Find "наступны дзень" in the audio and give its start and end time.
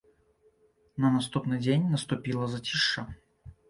1.17-1.87